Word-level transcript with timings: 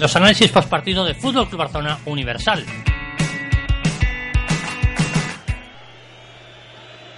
Los 0.00 0.16
análisis 0.16 0.50
post 0.50 0.70
partido 0.70 1.04
de 1.04 1.12
Fútbol 1.12 1.46
Club 1.46 1.58
Barcelona 1.58 1.98
Universal. 2.06 2.64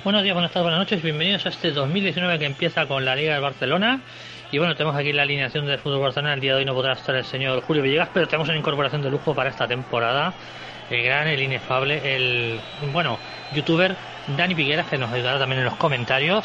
Buenos 0.02 0.24
días, 0.24 0.34
buenas 0.34 0.50
tardes, 0.50 0.64
buenas 0.64 0.80
noches, 0.80 1.00
bienvenidos 1.00 1.46
a 1.46 1.50
este 1.50 1.70
2019 1.70 2.40
que 2.40 2.46
empieza 2.46 2.86
con 2.86 3.04
la 3.04 3.14
Liga 3.14 3.34
de 3.34 3.38
Barcelona. 3.40 4.00
Y 4.50 4.58
bueno, 4.58 4.74
tenemos 4.74 4.96
aquí 4.96 5.12
la 5.12 5.22
alineación 5.22 5.64
del 5.64 5.78
Fútbol 5.78 6.00
Barcelona. 6.00 6.34
El 6.34 6.40
día 6.40 6.54
de 6.54 6.58
hoy 6.58 6.64
no 6.64 6.74
podrá 6.74 6.94
estar 6.94 7.14
el 7.14 7.24
señor 7.24 7.62
Julio 7.62 7.84
Villegas, 7.84 8.08
pero 8.12 8.26
tenemos 8.26 8.48
una 8.48 8.58
incorporación 8.58 9.00
de 9.00 9.10
lujo 9.12 9.32
para 9.32 9.50
esta 9.50 9.68
temporada. 9.68 10.34
El 10.90 11.04
gran, 11.04 11.28
el 11.28 11.40
inefable, 11.40 12.16
el 12.16 12.58
bueno, 12.92 13.16
youtuber 13.54 13.94
Dani 14.28 14.54
Pigueras, 14.54 14.86
que 14.86 14.98
nos 14.98 15.12
ayudará 15.12 15.38
también 15.38 15.60
en 15.60 15.64
los 15.64 15.76
comentarios. 15.76 16.44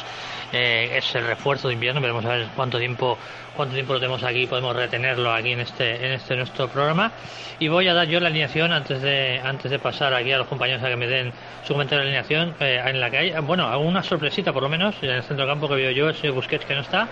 Eh, 0.51 0.91
es 0.95 1.13
el 1.15 1.27
refuerzo 1.27 1.67
de 1.67 1.73
invierno, 1.73 1.99
veremos 2.01 2.25
a 2.25 2.29
ver 2.29 2.47
cuánto 2.55 2.79
tiempo 2.79 3.17
cuánto 3.55 3.73
tiempo 3.73 3.93
lo 3.93 3.99
tenemos 3.99 4.23
aquí, 4.23 4.45
podemos 4.45 4.75
retenerlo 4.75 5.33
aquí 5.33 5.51
en 5.51 5.61
este 5.61 6.05
en 6.05 6.11
este 6.13 6.35
nuestro 6.35 6.67
programa. 6.67 7.11
Y 7.59 7.67
voy 7.67 7.87
a 7.87 7.93
dar 7.93 8.07
yo 8.07 8.19
la 8.19 8.27
alineación 8.27 8.71
antes 8.71 9.01
de 9.01 9.41
antes 9.43 9.69
de 9.71 9.79
pasar 9.79 10.13
aquí 10.13 10.31
a 10.31 10.37
los 10.37 10.47
compañeros 10.47 10.83
a 10.83 10.89
que 10.89 10.95
me 10.95 11.07
den 11.07 11.33
su 11.63 11.73
comentario 11.73 12.03
de 12.03 12.09
alineación, 12.09 12.55
eh, 12.59 12.81
en 12.85 12.99
la 13.01 13.09
que 13.09 13.17
hay, 13.17 13.31
bueno, 13.41 13.67
alguna 13.67 14.03
sorpresita 14.03 14.53
por 14.53 14.63
lo 14.63 14.69
menos, 14.69 14.95
en 15.01 15.09
el 15.09 15.23
centro 15.23 15.45
campo 15.47 15.67
que 15.67 15.75
veo 15.75 15.91
yo, 15.91 16.09
el 16.09 16.15
señor 16.15 16.35
Busquets 16.35 16.65
que 16.65 16.75
no 16.75 16.81
está. 16.81 17.07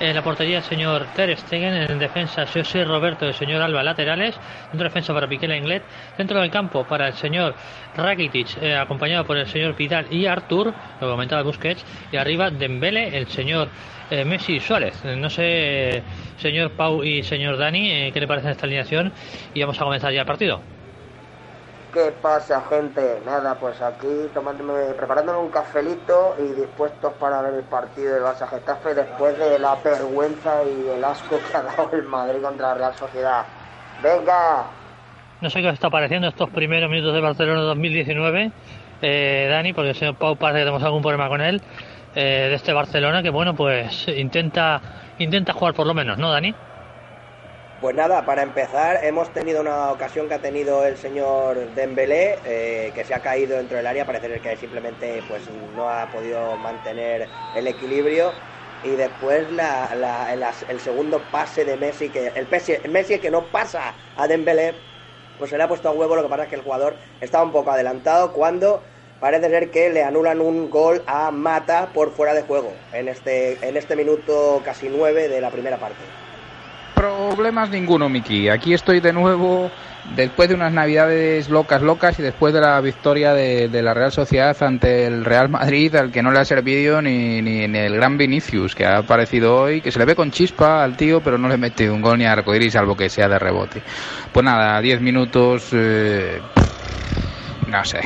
En 0.00 0.14
la 0.14 0.22
portería 0.22 0.58
el 0.58 0.64
señor 0.64 1.06
Ter 1.14 1.36
Stegen, 1.38 1.72
en 1.72 1.98
defensa 2.00 2.44
José 2.46 2.84
Roberto, 2.84 3.26
el 3.26 3.34
señor 3.34 3.62
Alba 3.62 3.82
laterales, 3.82 4.34
dentro 4.64 4.78
de 4.78 4.84
defensa 4.84 5.14
para 5.14 5.28
Piqué 5.28 5.46
Inglés, 5.56 5.82
dentro 6.18 6.40
del 6.40 6.50
campo 6.50 6.84
para 6.84 7.08
el 7.08 7.14
señor 7.14 7.54
Rakitic, 7.96 8.60
eh, 8.60 8.74
acompañado 8.74 9.24
por 9.24 9.36
el 9.36 9.46
señor 9.46 9.76
Vidal 9.76 10.06
y 10.10 10.26
Artur, 10.26 10.74
lo 11.00 11.10
comentaba 11.10 11.42
Busquets, 11.42 11.84
y 12.10 12.16
arriba 12.16 12.50
Dembele, 12.50 13.16
el 13.16 13.28
señor 13.28 13.68
eh, 14.10 14.24
Messi 14.24 14.54
y 14.54 14.60
Suárez. 14.60 15.04
No 15.04 15.30
sé, 15.30 16.02
señor 16.38 16.72
Pau 16.72 17.04
y 17.04 17.22
señor 17.22 17.56
Dani, 17.56 17.90
eh, 17.90 18.10
qué 18.12 18.18
le 18.18 18.26
parece 18.26 18.50
esta 18.50 18.66
alineación 18.66 19.12
y 19.54 19.60
vamos 19.60 19.80
a 19.80 19.84
comenzar 19.84 20.12
ya 20.12 20.22
el 20.22 20.26
partido. 20.26 20.73
¿Qué 21.94 22.10
pasa, 22.20 22.60
gente? 22.68 23.22
Nada, 23.24 23.54
pues 23.54 23.80
aquí 23.80 24.28
tomándome, 24.34 24.92
preparándome 24.94 25.38
un 25.38 25.48
cafelito 25.48 26.34
y 26.40 26.60
dispuestos 26.60 27.12
para 27.20 27.40
ver 27.40 27.54
el 27.54 27.62
partido 27.62 28.14
del 28.14 28.24
Barça 28.24 28.48
Getafe 28.48 28.96
después 28.96 29.38
de 29.38 29.60
la 29.60 29.76
vergüenza 29.76 30.64
y 30.64 30.88
el 30.88 31.04
asco 31.04 31.38
que 31.38 31.56
ha 31.56 31.62
dado 31.62 31.90
el 31.92 32.02
Madrid 32.02 32.42
contra 32.42 32.70
la 32.70 32.74
Real 32.74 32.94
Sociedad. 32.96 33.44
¡Venga! 34.02 34.64
No 35.40 35.48
sé 35.48 35.62
qué 35.62 35.68
os 35.68 35.74
está 35.74 35.88
pareciendo 35.88 36.26
estos 36.26 36.50
primeros 36.50 36.90
minutos 36.90 37.14
de 37.14 37.20
Barcelona 37.20 37.60
2019, 37.60 38.50
eh, 39.00 39.46
Dani, 39.48 39.72
porque 39.72 39.90
el 39.90 39.96
señor 39.96 40.16
Pau 40.16 40.34
parece 40.34 40.58
que 40.58 40.64
tenemos 40.64 40.82
algún 40.82 41.00
problema 41.00 41.28
con 41.28 41.42
él, 41.42 41.62
eh, 42.16 42.48
de 42.48 42.54
este 42.54 42.72
Barcelona 42.72 43.22
que, 43.22 43.30
bueno, 43.30 43.54
pues 43.54 44.08
intenta, 44.08 44.80
intenta 45.18 45.52
jugar 45.52 45.74
por 45.74 45.86
lo 45.86 45.94
menos, 45.94 46.18
¿no, 46.18 46.32
Dani? 46.32 46.52
Pues 47.80 47.96
nada, 47.96 48.24
para 48.24 48.42
empezar, 48.42 49.04
hemos 49.04 49.32
tenido 49.32 49.60
una 49.60 49.90
ocasión 49.90 50.28
que 50.28 50.34
ha 50.34 50.38
tenido 50.38 50.84
el 50.86 50.96
señor 50.96 51.74
Dembélé, 51.74 52.38
eh, 52.44 52.92
que 52.94 53.04
se 53.04 53.12
ha 53.12 53.20
caído 53.20 53.56
dentro 53.56 53.76
del 53.76 53.86
área, 53.86 54.06
parece 54.06 54.40
que 54.40 54.56
simplemente 54.56 55.22
pues 55.28 55.42
no 55.76 55.90
ha 55.90 56.06
podido 56.06 56.56
mantener 56.56 57.28
el 57.54 57.66
equilibrio. 57.66 58.32
Y 58.84 58.90
después 58.90 59.46
el, 60.68 60.80
segundo 60.80 61.20
pase 61.32 61.64
de 61.64 61.76
Messi, 61.76 62.10
que 62.10 62.28
el 62.28 62.46
Messi, 62.90 63.18
que 63.18 63.30
no 63.30 63.44
pasa 63.46 63.94
a 64.16 64.28
Dembélé, 64.28 64.74
pues 65.38 65.50
se 65.50 65.58
le 65.58 65.64
ha 65.64 65.68
puesto 65.68 65.88
a 65.88 65.92
huevo, 65.92 66.14
lo 66.16 66.22
que 66.22 66.28
pasa 66.28 66.44
es 66.44 66.48
que 66.50 66.56
el 66.56 66.62
jugador 66.62 66.94
estaba 67.20 67.44
un 67.44 67.52
poco 67.52 67.70
adelantado 67.70 68.32
cuando 68.32 68.82
parece 69.20 69.48
ser 69.48 69.70
que 69.70 69.90
le 69.90 70.04
anulan 70.04 70.40
un 70.40 70.70
gol 70.70 71.02
a 71.06 71.30
Mata 71.30 71.88
por 71.92 72.12
fuera 72.12 72.34
de 72.34 72.42
juego 72.42 72.72
en 72.92 73.08
este, 73.08 73.58
en 73.66 73.76
este 73.76 73.96
minuto 73.96 74.62
casi 74.64 74.88
nueve 74.88 75.28
de 75.28 75.40
la 75.40 75.50
primera 75.50 75.78
parte 75.78 76.23
problemas 77.04 77.70
ninguno, 77.70 78.08
Miki. 78.08 78.48
Aquí 78.48 78.72
estoy 78.72 79.00
de 79.00 79.12
nuevo 79.12 79.70
después 80.16 80.48
de 80.48 80.54
unas 80.54 80.72
navidades 80.72 81.48
locas, 81.48 81.82
locas 81.82 82.18
y 82.18 82.22
después 82.22 82.54
de 82.54 82.60
la 82.60 82.80
victoria 82.80 83.32
de, 83.32 83.82
la 83.82 83.94
Real 83.94 84.12
Sociedad 84.12 84.56
ante 84.62 85.06
el 85.06 85.24
Real 85.24 85.48
Madrid, 85.48 85.94
al 85.96 86.10
que 86.10 86.22
no 86.22 86.30
le 86.30 86.38
ha 86.38 86.44
servido 86.44 87.02
ni, 87.02 87.42
ni, 87.42 87.64
el 87.64 87.94
gran 87.96 88.16
Vinicius, 88.16 88.74
que 88.74 88.86
ha 88.86 88.98
aparecido 88.98 89.56
hoy, 89.56 89.80
que 89.80 89.90
se 89.92 89.98
le 89.98 90.04
ve 90.04 90.14
con 90.14 90.30
chispa 90.30 90.82
al 90.82 90.96
tío, 90.96 91.20
pero 91.20 91.38
no 91.38 91.48
le 91.48 91.56
mete 91.56 91.90
un 91.90 92.00
gol 92.00 92.18
ni 92.18 92.24
a 92.24 92.32
arcoíris, 92.32 92.72
salvo 92.72 92.96
que 92.96 93.08
sea 93.08 93.28
de 93.28 93.38
rebote. 93.38 93.82
Pues 94.32 94.44
nada, 94.44 94.80
10 94.80 95.00
minutos, 95.00 95.68
eh, 95.72 96.40
no 97.68 97.84
sé 97.84 98.00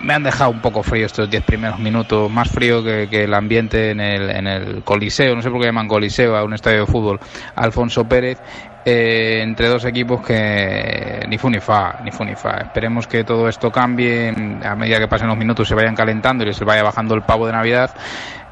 me 0.00 0.14
han 0.14 0.22
dejado 0.22 0.50
un 0.50 0.60
poco 0.60 0.82
frío 0.82 1.06
estos 1.06 1.28
10 1.28 1.44
primeros 1.44 1.78
minutos, 1.78 2.30
más 2.30 2.48
frío 2.48 2.82
que, 2.82 3.24
el 3.24 3.34
ambiente 3.34 3.90
en 3.90 4.00
el, 4.00 4.30
en 4.30 4.46
el 4.46 4.82
Coliseo, 4.84 5.34
no 5.34 5.42
sé 5.42 5.50
por 5.50 5.60
qué 5.60 5.66
llaman 5.66 5.88
Coliseo 5.88 6.36
a 6.36 6.44
un 6.44 6.54
estadio 6.54 6.80
de 6.80 6.86
fútbol, 6.86 7.20
Alfonso 7.56 8.04
Pérez, 8.04 8.38
eh, 8.84 9.40
entre 9.42 9.68
dos 9.68 9.84
equipos 9.84 10.26
que 10.26 11.24
ni 11.28 11.38
fu 11.38 11.48
ni 11.48 11.60
fa, 11.60 12.00
ni 12.02 12.34
fa. 12.34 12.58
Esperemos 12.62 13.06
que 13.06 13.22
todo 13.22 13.48
esto 13.48 13.70
cambie 13.70 14.34
a 14.64 14.74
medida 14.74 14.98
que 14.98 15.06
pasen 15.06 15.28
los 15.28 15.36
minutos, 15.36 15.68
se 15.68 15.74
vayan 15.74 15.94
calentando 15.94 16.44
y 16.44 16.52
se 16.52 16.64
vaya 16.64 16.82
bajando 16.82 17.14
el 17.14 17.22
pavo 17.22 17.46
de 17.46 17.52
Navidad. 17.52 17.94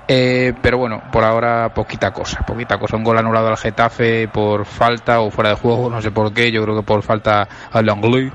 Eh, 0.07 0.55
pero 0.61 0.79
bueno, 0.79 1.03
por 1.13 1.25
ahora 1.25 1.73
poquita 1.73 2.13
cosa, 2.13 2.41
poquita 2.45 2.79
cosa. 2.79 2.97
Un 2.97 3.05
gol 3.05 3.19
anulado 3.19 3.49
al 3.49 3.57
Getafe 3.57 4.29
por 4.29 4.67
falta 4.67 5.21
o 5.21 5.31
fuera 5.31 5.51
de 5.51 5.57
juego, 5.57 5.89
no 5.89 6.01
sé 6.03 6.11
por 6.11 6.33
qué, 6.33 6.51
yo 6.51 6.63
creo 6.63 6.77
que 6.77 6.83
por 6.83 7.03
falta 7.03 7.49
al 7.73 7.87
Langley 7.87 8.33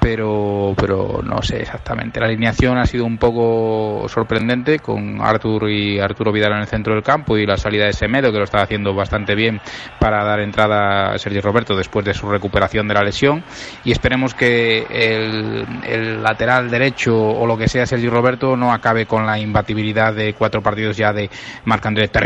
pero, 0.00 0.74
pero 0.76 1.20
no 1.22 1.42
sé 1.42 1.60
exactamente. 1.60 2.20
La 2.20 2.26
alineación 2.26 2.78
ha 2.78 2.86
sido 2.86 3.04
un 3.04 3.18
poco 3.18 4.08
sorprendente 4.08 4.78
con 4.78 5.20
Artur 5.20 5.70
y 5.70 6.00
Arturo 6.00 6.32
Vidal 6.32 6.52
en 6.52 6.60
el 6.60 6.66
centro 6.66 6.94
del 6.94 7.02
campo 7.02 7.36
y 7.36 7.46
la 7.46 7.56
salida 7.56 7.84
de 7.84 7.92
Semedo, 7.92 8.32
que 8.32 8.38
lo 8.38 8.44
está 8.44 8.62
haciendo 8.62 8.94
bastante 8.94 9.34
bien 9.34 9.60
para 9.98 10.24
dar 10.24 10.40
entrada 10.40 11.12
a 11.12 11.18
Sergio 11.18 11.42
Roberto 11.42 11.76
después 11.76 12.04
de 12.04 12.14
su 12.14 12.28
recuperación 12.28 12.88
de 12.88 12.94
la 12.94 13.02
lesión. 13.02 13.44
Y 13.84 13.92
esperemos 13.92 14.34
que 14.34 14.86
el, 14.90 15.66
el 15.86 16.22
lateral 16.22 16.70
derecho 16.70 17.16
o 17.16 17.46
lo 17.46 17.56
que 17.56 17.68
sea 17.68 17.86
Sergio 17.86 18.10
Roberto 18.10 18.56
no 18.56 18.72
acabe 18.72 19.06
con 19.06 19.26
la 19.26 19.38
imbatibilidad 19.38 20.14
de 20.14 20.34
cuatro 20.34 20.62
partidos 20.62 20.96
ya 20.96 21.12
de 21.12 21.30
Marc-André 21.64 22.08
Ter 22.08 22.24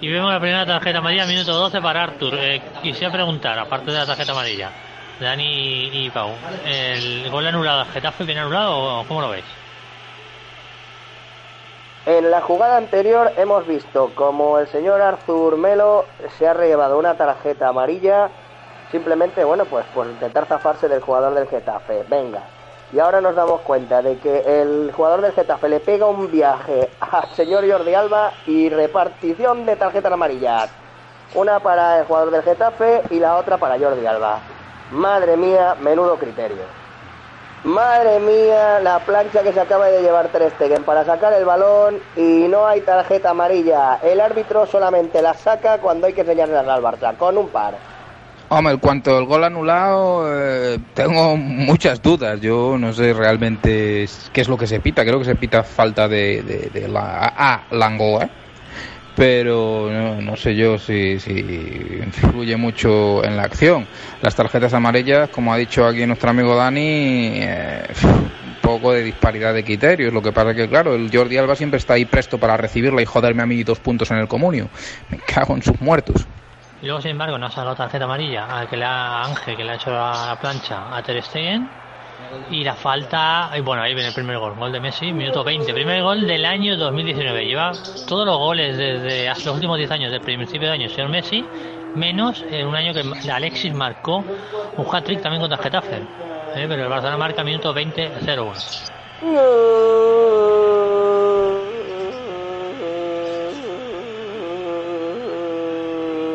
Y 0.00 0.08
vemos 0.08 0.32
la 0.32 0.40
primera 0.40 0.66
tarjeta 0.66 0.98
amarilla, 0.98 1.26
minuto 1.26 1.52
12 1.52 1.80
para 1.80 2.04
Artur. 2.04 2.34
Eh, 2.34 2.62
quisiera 2.82 3.12
preguntar, 3.12 3.58
aparte 3.58 3.90
de 3.90 3.98
la 3.98 4.06
tarjeta 4.06 4.32
amarilla, 4.32 4.70
Dani 5.20 5.90
y 5.92 6.10
Pau, 6.10 6.30
¿el 6.64 7.30
gol 7.30 7.46
anulado 7.46 7.84
Getafe 7.92 8.24
bien 8.24 8.38
anulado 8.38 9.00
o 9.00 9.04
cómo 9.06 9.20
lo 9.20 9.28
veis? 9.28 9.44
En 12.06 12.30
la 12.30 12.40
jugada 12.40 12.78
anterior 12.78 13.30
hemos 13.36 13.66
visto 13.66 14.10
como 14.14 14.58
el 14.58 14.66
señor 14.68 15.02
Arthur 15.02 15.58
Melo 15.58 16.06
se 16.38 16.48
ha 16.48 16.54
llevado 16.54 16.98
una 16.98 17.14
tarjeta 17.14 17.68
amarilla 17.68 18.30
simplemente, 18.90 19.44
bueno, 19.44 19.66
pues 19.66 19.84
por 19.94 20.06
intentar 20.06 20.46
zafarse 20.46 20.88
del 20.88 21.02
jugador 21.02 21.34
del 21.34 21.46
Getafe. 21.48 22.02
Venga. 22.08 22.42
Y 22.90 22.98
ahora 22.98 23.20
nos 23.20 23.36
damos 23.36 23.60
cuenta 23.60 24.00
de 24.00 24.16
que 24.18 24.62
el 24.62 24.90
jugador 24.96 25.20
del 25.20 25.32
Getafe 25.32 25.68
le 25.68 25.80
pega 25.80 26.06
un 26.06 26.30
viaje 26.30 26.88
al 26.98 27.28
señor 27.36 27.70
Jordi 27.70 27.94
Alba 27.94 28.32
y 28.46 28.70
repartición 28.70 29.66
de 29.66 29.76
tarjetas 29.76 30.12
amarillas. 30.12 30.70
Una 31.34 31.60
para 31.60 32.00
el 32.00 32.06
jugador 32.06 32.30
del 32.30 32.42
Getafe 32.42 33.02
y 33.10 33.20
la 33.20 33.36
otra 33.36 33.58
para 33.58 33.78
Jordi 33.78 34.06
Alba. 34.06 34.40
Madre 34.90 35.36
mía, 35.36 35.76
menudo 35.80 36.16
criterio. 36.18 36.80
Madre 37.62 38.18
mía, 38.20 38.80
la 38.80 38.98
plancha 39.00 39.42
que 39.42 39.52
se 39.52 39.60
acaba 39.60 39.86
de 39.88 40.00
llevar 40.02 40.28
Ter 40.28 40.82
para 40.82 41.04
sacar 41.04 41.32
el 41.34 41.44
balón 41.44 41.98
y 42.16 42.48
no 42.48 42.66
hay 42.66 42.80
tarjeta 42.80 43.30
amarilla. 43.30 43.98
El 44.02 44.20
árbitro 44.20 44.66
solamente 44.66 45.20
la 45.20 45.34
saca 45.34 45.78
cuando 45.78 46.06
hay 46.06 46.14
que 46.14 46.22
enseñarle 46.22 46.56
al 46.56 46.82
Barça, 46.82 47.16
con 47.16 47.36
un 47.36 47.48
par. 47.48 47.74
Hombre, 48.48 48.72
en 48.72 48.80
cuanto 48.80 49.16
al 49.16 49.26
gol 49.26 49.44
anulado, 49.44 50.24
eh, 50.26 50.78
tengo 50.94 51.36
muchas 51.36 52.02
dudas. 52.02 52.40
Yo 52.40 52.76
no 52.78 52.92
sé 52.92 53.12
realmente 53.12 54.08
qué 54.32 54.40
es 54.40 54.48
lo 54.48 54.56
que 54.56 54.66
se 54.66 54.80
pita. 54.80 55.04
Creo 55.04 55.20
que 55.20 55.26
se 55.26 55.36
pita 55.36 55.62
falta 55.62 56.08
de, 56.08 56.88
la, 56.88 57.32
a, 57.36 57.62
Lango, 57.70 58.22
¿eh? 58.22 58.28
Pero 59.16 59.88
no, 60.20 60.36
sé 60.36 60.54
yo 60.54 60.78
si, 60.78 61.18
influye 62.04 62.56
mucho 62.56 63.24
en 63.24 63.36
la 63.36 63.42
acción. 63.42 63.86
Las 64.22 64.34
tarjetas 64.34 64.72
amarillas, 64.74 65.28
como 65.30 65.52
ha 65.52 65.56
dicho 65.56 65.86
aquí 65.86 66.06
nuestro 66.06 66.30
amigo 66.30 66.56
Dani, 66.56 67.32
eh, 67.42 67.86
un 68.04 68.56
poco 68.62 68.92
de 68.92 69.02
disparidad 69.02 69.52
de 69.52 69.64
criterios. 69.64 70.12
Lo 70.12 70.22
que 70.22 70.32
pasa 70.32 70.50
es 70.50 70.56
que, 70.56 70.68
claro, 70.68 70.94
el 70.94 71.10
Jordi 71.12 71.36
Alba 71.36 71.56
siempre 71.56 71.78
está 71.78 71.94
ahí 71.94 72.04
presto 72.04 72.38
para 72.38 72.56
recibirla 72.56 73.02
y 73.02 73.04
joderme 73.04 73.42
a 73.42 73.46
mí 73.46 73.62
dos 73.62 73.80
puntos 73.80 74.10
en 74.10 74.18
el 74.18 74.28
comunio. 74.28 74.68
Me 75.08 75.18
cago 75.18 75.54
en 75.54 75.62
sus 75.62 75.80
muertos. 75.80 76.26
Luego, 76.82 77.02
sin 77.02 77.10
embargo, 77.10 77.36
no 77.36 77.46
ha 77.46 77.50
sacado 77.50 77.74
tarjeta 77.74 78.04
amarilla 78.04 78.46
al 78.46 78.68
que 78.68 78.76
le 78.76 78.84
ha 78.84 79.22
Ángel, 79.24 79.56
que 79.56 79.64
le 79.64 79.72
ha 79.72 79.74
hecho 79.74 79.90
la, 79.90 80.38
plancha 80.40 80.96
a 80.96 81.02
Ter 81.02 81.22
Stegen 81.22 81.68
y 82.50 82.64
la 82.64 82.74
falta, 82.74 83.50
y 83.56 83.60
bueno, 83.60 83.82
ahí 83.82 83.94
viene 83.94 84.08
el 84.08 84.14
primer 84.14 84.38
gol, 84.38 84.54
gol 84.54 84.72
de 84.72 84.80
Messi, 84.80 85.12
minuto 85.12 85.44
20, 85.44 85.72
primer 85.72 86.02
gol 86.02 86.26
del 86.26 86.44
año 86.44 86.76
2019. 86.76 87.44
Lleva 87.44 87.72
todos 88.08 88.26
los 88.26 88.36
goles 88.36 88.76
desde 88.76 89.28
los 89.28 89.46
últimos 89.46 89.78
10 89.78 89.90
años, 89.90 90.10
del 90.10 90.20
principio 90.20 90.68
de 90.68 90.74
año, 90.74 90.88
señor 90.88 91.10
Messi, 91.10 91.44
menos 91.94 92.44
en 92.50 92.66
un 92.66 92.74
año 92.74 92.92
que 92.92 93.30
Alexis 93.30 93.72
marcó 93.72 94.24
un 94.76 94.86
hat-trick 94.90 95.22
también 95.22 95.40
contra 95.40 95.58
Getafe. 95.58 95.96
¿eh? 95.96 96.66
Pero 96.68 96.82
el 96.82 96.88
Barcelona 96.88 97.16
marca 97.16 97.44
minuto 97.44 97.74
20-0-1. 97.74 98.90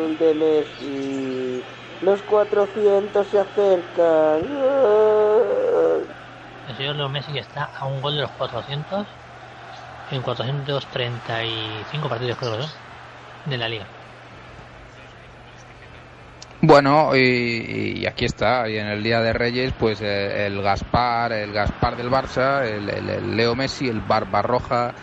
gol 0.06 0.18
de 0.18 0.34
Messi. 0.34 1.62
Los 2.02 2.22
400 2.22 3.26
se 3.26 3.38
acercan. 3.38 4.42
El 6.68 6.76
señor 6.76 6.96
Leo 6.96 7.08
Messi 7.08 7.38
está 7.38 7.70
a 7.78 7.86
un 7.86 8.00
gol 8.00 8.14
de 8.14 8.22
los 8.22 8.30
400 8.32 9.06
en 10.10 10.22
435 10.22 12.08
partidos 12.08 12.38
creo 12.38 12.66
de 13.46 13.56
la 13.56 13.68
liga. 13.68 13.86
Bueno, 16.62 17.14
y, 17.14 18.04
aquí 18.06 18.24
está, 18.24 18.68
y 18.68 18.78
en 18.78 18.86
el 18.86 19.02
Día 19.02 19.20
de 19.20 19.32
Reyes, 19.32 19.72
pues 19.78 20.00
eh, 20.00 20.46
el 20.46 20.62
Gaspar, 20.62 21.32
el 21.32 21.52
Gaspar 21.52 21.96
del 21.96 22.10
Barça, 22.10 22.64
el, 22.64 23.36
Leo 23.36 23.54
Messi, 23.54 23.88
el 23.88 24.00
Barbarroja 24.00 24.94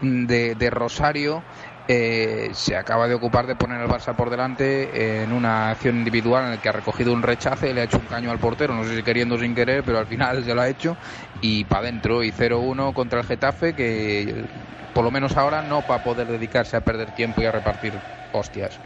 de, 0.00 0.56
de 0.56 0.70
Rosario, 0.70 1.42
eh, 1.88 2.50
se 2.52 2.76
acaba 2.76 3.06
de 3.06 3.14
ocupar 3.14 3.46
de 3.46 3.54
poner 3.54 3.80
al 3.80 3.88
Barça 3.88 4.14
por 4.14 4.30
delante 4.30 5.22
en 5.22 5.32
una 5.32 5.70
acción 5.70 5.96
individual 5.96 6.44
en 6.44 6.50
la 6.50 6.56
que 6.58 6.68
ha 6.68 6.72
recogido 6.72 7.12
un 7.12 7.22
rechace, 7.22 7.72
le 7.72 7.80
ha 7.80 7.84
hecho 7.84 7.98
un 7.98 8.06
caño 8.06 8.30
al 8.30 8.38
portero, 8.38 8.74
no 8.74 8.84
sé 8.84 8.96
si 8.96 9.02
queriendo 9.02 9.36
o 9.36 9.38
sin 9.38 9.54
querer, 9.54 9.84
pero 9.84 9.98
al 9.98 10.06
final 10.06 10.44
se 10.44 10.54
lo 10.54 10.62
ha 10.62 10.68
hecho 10.68 10.96
y 11.40 11.64
para 11.64 11.82
adentro 11.82 12.24
y 12.24 12.32
0-1 12.32 12.92
contra 12.92 13.20
el 13.20 13.26
Getafe 13.26 13.74
que 13.74 14.44
por 14.92 15.04
lo 15.04 15.10
menos 15.10 15.36
ahora 15.36 15.62
no 15.62 15.82
va 15.82 15.96
a 15.96 16.02
poder 16.02 16.26
dedicarse 16.26 16.76
a 16.76 16.80
perder 16.80 17.12
tiempo 17.12 17.42
y 17.42 17.44
a 17.44 17.52
repartir 17.52 17.92
hostias. 18.32 18.78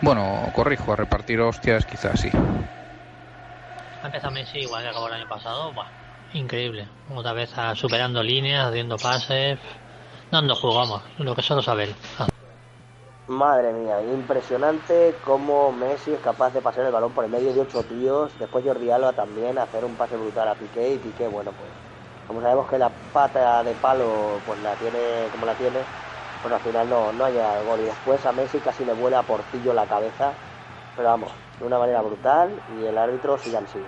Bueno, 0.00 0.50
corrijo, 0.54 0.92
a 0.92 0.96
repartir 0.96 1.40
hostias 1.40 1.84
quizás 1.84 2.20
sí. 2.20 2.30
Ha 4.02 4.30
Messi 4.30 4.60
igual 4.60 4.82
que 4.82 4.88
acabó 4.88 5.08
el 5.08 5.14
año 5.14 5.28
pasado, 5.28 5.74
increíble. 6.32 6.86
Otra 7.14 7.34
vez 7.34 7.50
superando 7.74 8.22
líneas, 8.22 8.68
haciendo 8.68 8.96
pases, 8.96 9.58
dando 10.30 10.54
juego, 10.54 11.02
lo 11.18 11.34
que 11.34 11.42
solo 11.42 11.62
sabe 11.62 11.84
él. 11.84 11.94
Madre 13.28 13.72
mía, 13.72 14.02
impresionante 14.02 15.14
cómo 15.24 15.70
Messi 15.70 16.12
es 16.12 16.20
capaz 16.20 16.52
de 16.52 16.60
pasar 16.60 16.86
el 16.86 16.92
balón 16.92 17.12
por 17.12 17.24
el 17.24 17.30
medio 17.30 17.52
de 17.54 17.60
ocho 17.60 17.84
tíos. 17.84 18.32
Después 18.40 18.64
Jordi 18.64 18.90
Alba 18.90 19.12
también 19.12 19.56
hacer 19.56 19.84
un 19.84 19.94
pase 19.94 20.16
brutal 20.16 20.48
a 20.48 20.54
Piqué 20.54 20.94
y 20.94 20.98
Piqué, 20.98 21.28
bueno, 21.28 21.52
pues 21.52 21.70
como 22.26 22.40
sabemos 22.40 22.68
que 22.68 22.78
la 22.78 22.90
pata 23.12 23.62
de 23.62 23.72
palo 23.74 24.40
pues 24.46 24.60
la 24.62 24.74
tiene 24.74 25.28
como 25.30 25.46
la 25.46 25.54
tiene, 25.54 25.78
pues 26.42 26.54
al 26.54 26.60
final 26.60 26.88
no, 26.90 27.12
no 27.12 27.24
haya 27.24 27.62
gol. 27.62 27.80
Y 27.80 27.84
después 27.84 28.26
a 28.26 28.32
Messi 28.32 28.58
casi 28.58 28.84
le 28.84 28.94
vuela 28.94 29.20
a 29.20 29.22
Portillo 29.22 29.72
la 29.72 29.86
cabeza, 29.86 30.32
pero 30.96 31.08
vamos, 31.08 31.30
de 31.60 31.66
una 31.66 31.78
manera 31.78 32.02
brutal 32.02 32.50
y 32.80 32.86
el 32.86 32.98
árbitro 32.98 33.38
sigue 33.38 33.58
sigue. 33.72 33.84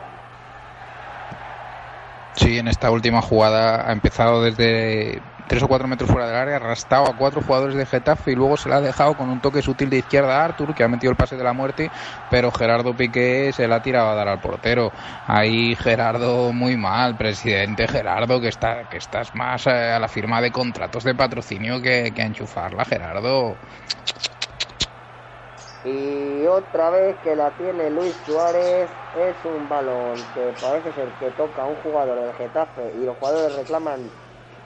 Sí, 2.34 2.58
en 2.58 2.68
esta 2.68 2.90
última 2.90 3.20
jugada 3.20 3.88
ha 3.88 3.92
empezado 3.92 4.42
desde 4.42 5.20
tres 5.52 5.64
o 5.64 5.68
cuatro 5.68 5.86
metros 5.86 6.10
fuera 6.10 6.26
del 6.26 6.36
área, 6.36 6.56
arrastrado 6.56 7.04
a 7.08 7.14
cuatro 7.14 7.42
jugadores 7.42 7.76
de 7.76 7.84
Getafe 7.84 8.32
y 8.32 8.34
luego 8.34 8.56
se 8.56 8.70
la 8.70 8.76
ha 8.76 8.80
dejado 8.80 9.14
con 9.18 9.28
un 9.28 9.38
toque 9.38 9.60
sutil 9.60 9.90
de 9.90 9.98
izquierda 9.98 10.40
a 10.40 10.46
Artur, 10.46 10.74
que 10.74 10.82
ha 10.82 10.88
metido 10.88 11.10
el 11.10 11.16
pase 11.18 11.36
de 11.36 11.44
la 11.44 11.52
muerte, 11.52 11.90
pero 12.30 12.50
Gerardo 12.50 12.96
Piqué 12.96 13.52
se 13.52 13.68
la 13.68 13.76
ha 13.76 13.82
tirado 13.82 14.08
a 14.08 14.14
dar 14.14 14.28
al 14.28 14.40
portero. 14.40 14.90
Ahí 15.26 15.74
Gerardo 15.74 16.54
muy 16.54 16.78
mal, 16.78 17.18
presidente 17.18 17.86
Gerardo, 17.86 18.40
que 18.40 18.48
está 18.48 18.88
que 18.88 18.96
estás 18.96 19.34
más 19.34 19.66
eh, 19.66 19.92
a 19.92 19.98
la 19.98 20.08
firma 20.08 20.40
de 20.40 20.50
contratos 20.50 21.04
de 21.04 21.14
patrocinio 21.14 21.82
que, 21.82 22.10
a 22.16 22.22
enchufarla, 22.22 22.86
Gerardo. 22.86 23.54
Y 25.84 26.46
otra 26.46 26.88
vez 26.88 27.14
que 27.22 27.36
la 27.36 27.50
tiene 27.58 27.90
Luis 27.90 28.14
Suárez, 28.24 28.88
es 29.18 29.36
un 29.44 29.68
balón 29.68 30.14
que 30.32 30.54
parece 30.62 30.92
ser 30.92 31.08
que 31.20 31.30
toca 31.32 31.60
a 31.60 31.66
un 31.66 31.76
jugador 31.82 32.18
del 32.18 32.32
Getafe 32.36 32.90
y 32.98 33.04
los 33.04 33.18
jugadores 33.18 33.54
reclaman 33.54 34.00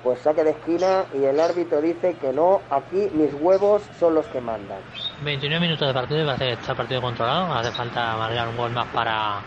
pues 0.03 0.21
saque 0.21 0.45
de 0.45 0.51
esquina 0.51 1.05
y 1.15 1.25
el 1.25 1.41
árbitro 1.41 1.81
dice 1.81 2.15
que 2.21 2.33
no, 2.33 2.61
aquí 2.71 3.09
mis 3.15 3.33
huevos 3.35 3.83
son 3.99 4.15
los 4.15 4.27
que 4.27 4.41
mandan. 4.41 4.79
29 5.23 5.61
minutos 5.61 5.89
de 5.89 5.95
partido 5.95 6.35
y 6.35 6.39
que 6.39 6.53
está 6.53 6.73
el 6.73 6.77
partido 6.77 7.01
controlado. 7.01 7.53
Hace 7.55 7.73
falta 7.73 8.17
marcar 8.17 8.49
un 8.49 8.57
gol 8.57 8.73
más 8.73 8.87
para, 8.89 9.41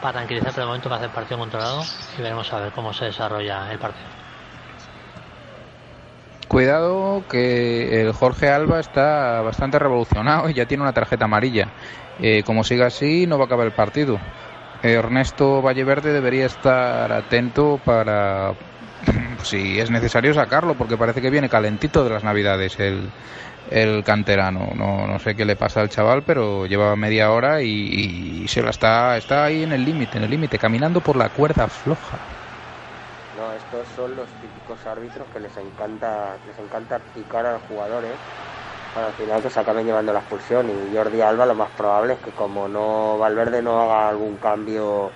para 0.00 0.12
tranquilizar, 0.12 0.52
pero 0.52 0.62
de 0.62 0.66
momento 0.66 0.88
va 0.88 0.96
a 0.96 0.98
hacer 0.98 1.10
partido 1.10 1.38
controlado 1.38 1.82
y 2.18 2.22
veremos 2.22 2.52
a 2.52 2.60
ver 2.60 2.72
cómo 2.72 2.92
se 2.92 3.06
desarrolla 3.06 3.72
el 3.72 3.78
partido. 3.78 4.06
Cuidado 6.48 7.24
que 7.28 8.02
el 8.02 8.12
Jorge 8.12 8.48
Alba 8.48 8.80
está 8.80 9.42
bastante 9.42 9.78
revolucionado 9.78 10.48
y 10.48 10.54
ya 10.54 10.66
tiene 10.66 10.82
una 10.82 10.94
tarjeta 10.94 11.26
amarilla. 11.26 11.68
Eh, 12.20 12.42
como 12.42 12.64
siga 12.64 12.86
así, 12.86 13.26
no 13.26 13.36
va 13.36 13.44
a 13.44 13.46
acabar 13.46 13.66
el 13.66 13.72
partido. 13.72 14.18
Ernesto 14.82 15.60
Valleverde 15.60 16.12
debería 16.12 16.46
estar 16.46 17.12
atento 17.12 17.80
para, 17.84 18.54
si 19.42 19.78
es 19.78 19.90
necesario 19.90 20.34
sacarlo, 20.34 20.74
porque 20.74 20.96
parece 20.96 21.20
que 21.20 21.30
viene 21.30 21.48
calentito 21.48 22.04
de 22.04 22.10
las 22.10 22.24
navidades 22.24 22.78
el, 22.80 23.10
el 23.70 24.04
canterano. 24.04 24.70
No, 24.74 25.06
no 25.06 25.18
sé 25.18 25.34
qué 25.34 25.44
le 25.44 25.56
pasa 25.56 25.80
al 25.80 25.88
chaval, 25.88 26.22
pero 26.22 26.66
lleva 26.66 26.94
media 26.96 27.30
hora 27.30 27.62
y, 27.62 28.46
se 28.48 28.62
la 28.62 28.70
está, 28.70 29.16
está 29.16 29.44
ahí 29.44 29.62
en 29.62 29.72
el 29.72 29.84
límite, 29.84 30.18
en 30.18 30.24
el 30.24 30.30
límite, 30.30 30.58
caminando 30.58 31.00
por 31.00 31.16
la 31.16 31.28
cuerda 31.28 31.68
floja. 31.68 32.18
No, 33.36 33.52
estos 33.52 33.86
son 33.94 34.16
los 34.16 34.26
típicos 34.40 34.84
árbitros 34.86 35.26
que 35.32 35.40
les 35.40 35.56
encanta, 35.56 36.36
les 36.46 36.58
encanta 36.58 36.98
picar 37.14 37.46
a 37.46 37.52
los 37.54 37.62
jugadores 37.62 38.12
para 38.94 39.08
al 39.08 39.12
final 39.12 39.42
que 39.42 39.50
se 39.50 39.60
acaben 39.60 39.86
llevando 39.86 40.12
la 40.12 40.20
expulsión. 40.20 40.68
Y 40.70 40.96
Jordi 40.96 41.20
Alba 41.20 41.46
lo 41.46 41.54
más 41.54 41.70
probable 41.76 42.14
es 42.14 42.20
que 42.20 42.30
como 42.30 42.66
no 42.68 43.18
Valverde 43.18 43.62
no 43.62 43.80
haga 43.82 44.08
algún 44.08 44.36
cambio 44.36 45.12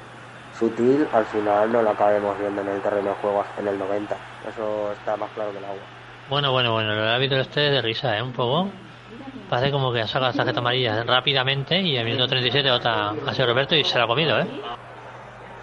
sutil, 0.58 1.08
al 1.12 1.24
final 1.26 1.72
no 1.72 1.82
lo 1.82 1.90
acabemos 1.90 2.38
viendo 2.38 2.62
en 2.62 2.68
el 2.68 2.80
terreno 2.80 3.10
de 3.10 3.14
juego 3.16 3.40
hasta 3.40 3.60
en 3.60 3.68
el 3.68 3.78
90. 3.78 4.16
Eso 4.48 4.92
está 4.92 5.16
más 5.16 5.30
claro 5.34 5.52
que 5.52 5.58
el 5.58 5.64
agua. 5.64 5.82
Bueno, 6.28 6.52
bueno, 6.52 6.72
bueno, 6.72 6.92
el 6.92 7.08
árbitro 7.08 7.40
este 7.40 7.60
de 7.60 7.82
risa, 7.82 8.16
¿eh? 8.16 8.22
Un 8.22 8.32
poco. 8.32 8.68
Parece 9.48 9.70
como 9.70 9.92
que 9.92 10.00
ha 10.00 10.06
sacado 10.06 10.32
la 10.32 10.36
tarjeta 10.36 10.60
amarilla 10.60 11.04
rápidamente 11.04 11.78
y 11.78 11.96
el 11.96 12.04
minuto 12.04 12.26
37 12.26 12.70
otra 12.70 13.10
a 13.10 13.34
Sergio 13.34 13.46
Roberto 13.46 13.74
y 13.74 13.84
se 13.84 13.98
la 13.98 14.04
ha 14.04 14.06
comido, 14.06 14.40
¿eh? 14.40 14.46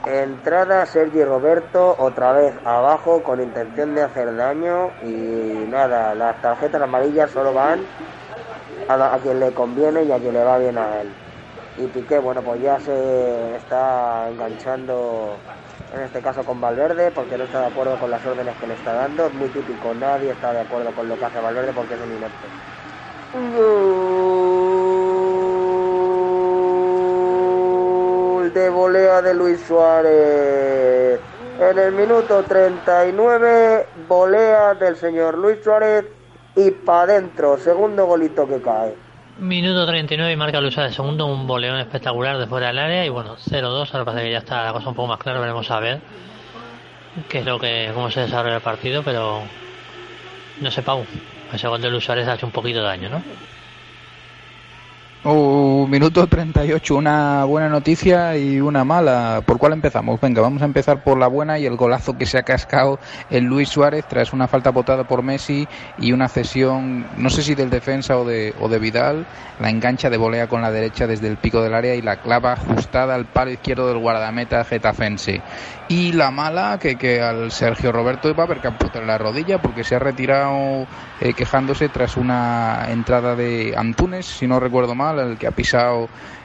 Entrada 0.05 0.85
Sergi 0.85 1.23
Roberto 1.23 1.95
otra 1.99 2.31
vez 2.31 2.53
abajo 2.65 3.21
con 3.21 3.41
intención 3.41 3.95
de 3.95 4.03
hacer 4.03 4.33
daño 4.35 4.91
y 5.03 5.67
nada, 5.69 6.15
las 6.15 6.41
tarjetas 6.41 6.81
amarillas 6.81 7.31
solo 7.31 7.53
van 7.53 7.81
a, 8.87 9.15
a 9.15 9.17
quien 9.17 9.39
le 9.39 9.51
conviene 9.51 10.03
y 10.03 10.11
a 10.11 10.17
quien 10.19 10.33
le 10.33 10.43
va 10.43 10.57
bien 10.57 10.77
a 10.77 11.01
él 11.01 11.09
y 11.79 11.87
Piqué, 11.87 12.19
bueno, 12.19 12.41
pues 12.41 12.61
ya 12.61 12.79
se 12.79 13.55
está 13.55 14.29
enganchando 14.29 15.37
en 15.93 16.01
este 16.01 16.19
caso 16.21 16.43
con 16.43 16.59
Valverde 16.59 17.09
porque 17.11 17.37
no 17.37 17.45
está 17.45 17.61
de 17.61 17.67
acuerdo 17.67 17.97
con 17.97 18.11
las 18.11 18.25
órdenes 18.25 18.57
que 18.57 18.67
le 18.67 18.73
está 18.73 18.91
dando. 18.93 19.27
Es 19.27 19.33
muy 19.33 19.47
típico, 19.47 19.93
nadie 19.93 20.31
está 20.31 20.51
de 20.51 20.59
acuerdo 20.61 20.91
con 20.91 21.07
lo 21.07 21.17
que 21.17 21.25
hace 21.25 21.39
Valverde 21.39 21.71
porque 21.73 21.93
es 21.93 22.01
un 22.01 22.11
inepto. 22.11 22.47
Gol 28.35 28.53
de 28.53 28.69
volea 28.69 29.21
de 29.21 29.33
Luis 29.33 29.61
Suárez. 29.61 31.19
En 31.59 31.77
el 31.77 31.91
minuto 31.93 32.43
39, 32.43 33.87
volea 34.07 34.73
del 34.75 34.95
señor 34.97 35.37
Luis 35.37 35.63
Suárez 35.63 36.05
y 36.55 36.71
para 36.71 37.13
adentro, 37.13 37.57
segundo 37.57 38.05
golito 38.05 38.47
que 38.47 38.61
cae. 38.61 39.08
Minuto 39.39 39.85
39 39.85 40.33
y 40.33 40.35
marca 40.35 40.59
Luisa 40.59 40.83
de 40.83 40.91
segundo, 40.91 41.25
un 41.25 41.47
boleón 41.47 41.79
espectacular 41.79 42.37
de 42.37 42.45
fuera 42.45 42.67
del 42.67 42.79
área 42.79 43.05
y 43.05 43.09
bueno, 43.09 43.37
0-2, 43.37 43.93
ahora 43.93 44.03
parece 44.03 44.25
que 44.25 44.31
ya 44.31 44.39
está 44.39 44.65
la 44.65 44.73
cosa 44.73 44.89
un 44.89 44.95
poco 44.95 45.07
más 45.07 45.17
clara, 45.17 45.39
veremos 45.39 45.71
a 45.71 45.79
ver 45.79 46.01
qué 47.29 47.39
es 47.39 47.45
lo 47.45 47.57
que, 47.57 47.89
cómo 47.93 48.11
se 48.11 48.19
desarrolla 48.21 48.57
el 48.57 48.61
partido, 48.61 49.01
pero 49.01 49.43
no 50.59 50.71
sé, 50.71 50.81
Pau, 50.81 51.05
ese 51.53 51.67
gol 51.69 51.81
de 51.81 51.89
Luis 51.89 52.09
ha 52.09 52.33
hecho 52.33 52.45
un 52.45 52.51
poquito 52.51 52.79
de 52.79 52.85
daño, 52.85 53.09
¿no? 53.09 53.23
Minuto 55.87 56.27
38, 56.27 56.95
una 56.95 57.43
buena 57.45 57.69
noticia 57.69 58.35
y 58.37 58.59
una 58.59 58.83
mala. 58.83 59.41
¿Por 59.45 59.57
cuál 59.57 59.73
empezamos? 59.73 60.19
Venga, 60.19 60.41
vamos 60.41 60.61
a 60.61 60.65
empezar 60.65 61.03
por 61.03 61.17
la 61.17 61.27
buena 61.27 61.57
y 61.57 61.65
el 61.65 61.77
golazo 61.77 62.17
que 62.17 62.25
se 62.25 62.37
ha 62.37 62.43
cascado 62.43 62.99
el 63.29 63.45
Luis 63.45 63.69
Suárez 63.69 64.05
tras 64.07 64.33
una 64.33 64.47
falta 64.47 64.71
botada 64.71 65.05
por 65.05 65.23
Messi 65.23 65.67
y 65.97 66.11
una 66.11 66.27
cesión, 66.27 67.05
no 67.17 67.29
sé 67.29 67.43
si 67.43 67.55
del 67.55 67.69
defensa 67.69 68.17
o 68.17 68.25
de, 68.25 68.53
o 68.59 68.67
de 68.67 68.79
Vidal, 68.79 69.25
la 69.59 69.69
engancha 69.69 70.09
de 70.09 70.17
volea 70.17 70.47
con 70.47 70.61
la 70.61 70.71
derecha 70.71 71.07
desde 71.07 71.27
el 71.27 71.37
pico 71.37 71.61
del 71.61 71.73
área 71.73 71.95
y 71.95 72.01
la 72.01 72.17
clava 72.17 72.53
ajustada 72.53 73.15
al 73.15 73.25
palo 73.25 73.51
izquierdo 73.51 73.87
del 73.87 73.99
guardameta 73.99 74.63
getafense. 74.65 75.41
Y 75.87 76.11
la 76.11 76.29
mala, 76.29 76.77
que, 76.79 76.97
que 76.97 77.19
al 77.21 77.51
Sergio 77.51 77.91
Roberto 77.91 78.33
va 78.35 78.43
a 78.43 78.45
haber 78.45 78.65
amputar 78.65 79.03
la 79.03 79.17
rodilla 79.17 79.59
porque 79.59 79.83
se 79.83 79.95
ha 79.95 79.99
retirado 79.99 80.85
eh, 81.19 81.33
quejándose 81.33 81.89
tras 81.89 82.15
una 82.15 82.85
entrada 82.89 83.35
de 83.35 83.73
Antunes, 83.75 84.25
si 84.27 84.45
no 84.45 84.59
recuerdo 84.59 84.93
mal 84.93 85.17
el 85.17 85.37
que 85.37 85.47
ha 85.47 85.51
pisado 85.51 85.68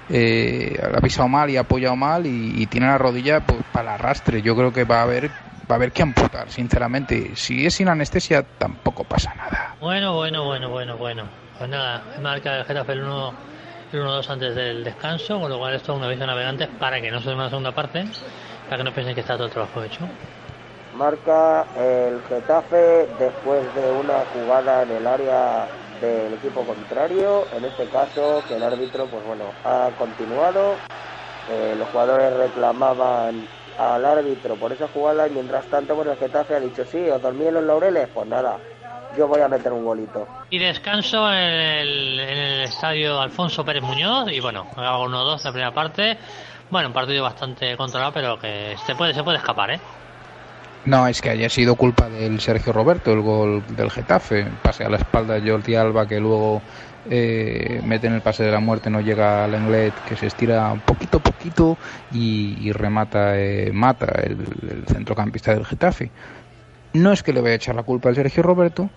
eh, 0.08 0.78
ha 0.82 1.00
pisado 1.00 1.28
mal 1.28 1.50
y 1.50 1.56
ha 1.56 1.60
apoyado 1.60 1.96
mal 1.96 2.26
y, 2.26 2.66
tiene 2.66 2.86
la 2.86 2.98
rodilla 2.98 3.40
pues, 3.40 3.60
para 3.72 3.94
el 3.94 4.00
arrastre. 4.00 4.42
Yo 4.42 4.56
creo 4.56 4.72
que 4.72 4.84
va 4.84 5.00
a 5.00 5.02
haber 5.02 5.30
va 5.30 5.74
a 5.74 5.74
haber 5.76 5.92
que 5.92 6.02
amputar, 6.02 6.50
sinceramente. 6.50 7.36
Si 7.36 7.64
es 7.64 7.74
sin 7.74 7.88
anestesia, 7.88 8.42
tampoco 8.42 9.04
pasa 9.04 9.34
nada. 9.34 9.76
Bueno, 9.80 10.14
bueno, 10.14 10.44
bueno, 10.44 10.68
bueno, 10.68 10.96
bueno. 10.96 11.24
Pues 11.58 11.70
nada, 11.70 12.02
marca 12.20 12.58
el 12.58 12.64
Getafe 12.64 12.92
el 12.92 13.04
1 13.04 13.54
1-2 13.92 14.28
antes 14.30 14.54
del 14.54 14.82
descanso, 14.82 15.40
con 15.40 15.50
lo 15.50 15.58
cual 15.58 15.74
esto 15.74 15.92
es 15.92 15.98
un 15.98 16.04
aviso 16.04 16.24
a 16.24 16.26
navegantes 16.26 16.68
para 16.80 17.00
que 17.00 17.10
no 17.10 17.20
se 17.20 17.32
una 17.32 17.48
segunda 17.48 17.72
parte, 17.72 18.04
para 18.64 18.78
que 18.78 18.84
no 18.84 18.92
piensen 18.92 19.14
que 19.14 19.20
está 19.20 19.34
todo 19.34 19.46
el 19.46 19.52
trabajo 19.52 19.82
hecho. 19.82 20.08
Marca 20.96 21.64
el 21.76 22.20
Getafe 22.28 23.08
después 23.18 23.62
de 23.74 23.90
una 23.90 24.24
jugada 24.32 24.82
en 24.82 24.90
el 24.90 25.06
área 25.06 25.66
del 26.00 26.34
equipo 26.34 26.62
contrario. 26.64 27.46
En 27.56 27.64
este 27.64 27.86
caso, 27.86 28.42
que 28.48 28.56
el 28.56 28.62
árbitro, 28.62 29.06
pues 29.06 29.24
bueno, 29.24 29.44
ha 29.64 29.90
continuado. 29.98 30.74
Eh, 31.50 31.74
los 31.78 31.88
jugadores 31.88 32.32
reclamaban 32.36 33.46
al 33.78 34.04
árbitro 34.04 34.54
por 34.56 34.72
esa 34.72 34.88
jugada 34.88 35.26
y 35.26 35.30
mientras 35.30 35.66
tanto, 35.66 35.94
pues 35.94 36.08
el 36.08 36.16
Getafe 36.16 36.54
ha 36.54 36.60
dicho, 36.60 36.84
sí, 36.84 37.08
os 37.10 37.20
dormí 37.20 37.46
en 37.46 37.54
los 37.54 37.64
laureles, 37.64 38.08
pues 38.14 38.26
nada, 38.26 38.58
yo 39.16 39.28
voy 39.28 39.40
a 39.40 39.48
meter 39.48 39.72
un 39.72 39.84
golito. 39.84 40.26
Y 40.50 40.58
descanso 40.58 41.30
en 41.30 41.38
el, 41.38 42.20
en 42.20 42.38
el 42.38 42.60
estadio 42.62 43.20
Alfonso 43.20 43.64
Pérez 43.64 43.82
Muñoz 43.82 44.30
y 44.30 44.40
bueno, 44.40 44.66
hago 44.76 45.06
1-2 45.06 45.44
la 45.44 45.50
primera 45.50 45.74
parte. 45.74 46.18
Bueno, 46.70 46.88
un 46.88 46.94
partido 46.94 47.22
bastante 47.22 47.76
controlado, 47.76 48.12
pero 48.12 48.38
que 48.38 48.76
se 48.86 48.94
puede, 48.94 49.12
se 49.12 49.22
puede 49.22 49.38
escapar, 49.38 49.70
¿eh? 49.70 49.80
No, 50.86 51.08
es 51.08 51.22
que 51.22 51.30
haya 51.30 51.48
sido 51.48 51.76
culpa 51.76 52.10
del 52.10 52.40
Sergio 52.40 52.72
Roberto, 52.72 53.12
el 53.12 53.20
gol 53.20 53.62
del 53.76 53.90
Getafe. 53.90 54.46
Pase 54.62 54.84
a 54.84 54.90
la 54.90 54.98
espalda 54.98 55.40
de 55.40 55.50
Jordi 55.50 55.74
Alba, 55.74 56.06
que 56.06 56.20
luego 56.20 56.60
eh, 57.08 57.80
mete 57.84 58.06
en 58.06 58.14
el 58.14 58.20
pase 58.20 58.44
de 58.44 58.50
la 58.50 58.60
muerte, 58.60 58.90
no 58.90 59.00
llega 59.00 59.44
al 59.44 59.54
Englet, 59.54 59.94
que 60.06 60.16
se 60.16 60.26
estira 60.26 60.74
poquito, 60.84 61.20
poquito 61.20 61.78
y, 62.12 62.70
remata, 62.72 63.38
eh, 63.38 63.70
mata 63.72 64.06
el, 64.22 64.32
el, 64.32 64.84
centrocampista 64.86 65.54
del 65.54 65.64
Getafe. 65.64 66.10
No 66.92 67.12
es 67.12 67.22
que 67.22 67.32
le 67.32 67.40
vaya 67.40 67.54
a 67.54 67.56
echar 67.56 67.74
la 67.74 67.82
culpa 67.82 68.10
al 68.10 68.14
Sergio 68.14 68.42
Roberto, 68.42 68.90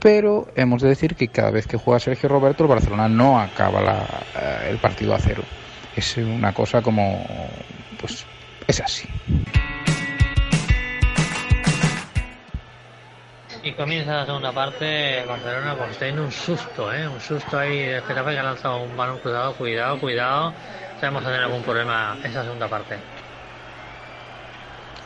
pero 0.00 0.48
hemos 0.56 0.82
de 0.82 0.88
decir 0.88 1.16
que 1.16 1.28
cada 1.28 1.50
vez 1.50 1.66
que 1.66 1.76
juega 1.76 2.00
Sergio 2.00 2.28
Roberto, 2.28 2.64
el 2.64 2.68
Barcelona 2.68 3.08
no 3.08 3.40
acaba 3.40 3.80
la, 3.80 3.98
eh, 4.40 4.68
el 4.70 4.78
partido 4.78 5.14
a 5.14 5.18
cero. 5.18 5.42
Es 5.94 6.16
una 6.16 6.52
cosa 6.52 6.82
como, 6.82 7.24
pues, 8.00 8.24
es 8.66 8.80
así. 8.80 9.08
Y 13.64 13.72
comienza 13.74 14.16
la 14.16 14.26
segunda 14.26 14.50
parte, 14.50 15.24
Barcelona 15.24 15.76
teniendo 15.96 16.24
un 16.24 16.32
susto, 16.32 16.92
¿eh? 16.92 17.06
un 17.06 17.20
susto 17.20 17.60
ahí, 17.60 17.78
el 17.78 18.02
Getafe 18.02 18.32
que 18.32 18.38
ha 18.40 18.42
lanzado 18.42 18.82
un 18.82 18.96
balón 18.96 19.18
cruzado, 19.18 19.54
cuidado, 19.54 20.00
cuidado, 20.00 20.52
sabemos 21.00 21.22
tener 21.22 21.44
algún 21.44 21.62
problema 21.62 22.16
esa 22.24 22.42
segunda 22.42 22.66
parte. 22.66 22.96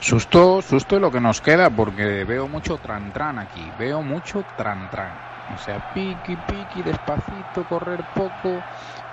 Susto, 0.01 0.63
susto 0.63 0.97
es 0.97 1.03
lo 1.03 1.11
que 1.11 1.21
nos 1.21 1.43
queda, 1.43 1.69
porque 1.69 2.25
veo 2.25 2.49
mucho 2.49 2.79
tran-tran 2.79 3.39
aquí, 3.39 3.71
veo 3.79 4.01
mucho 4.01 4.43
tran-tran. 4.57 5.13
O 5.55 5.59
sea, 5.59 5.79
piqui, 5.93 6.37
piqui, 6.37 6.83
despacito, 6.83 7.63
correr 7.69 8.01
poco, 8.15 8.63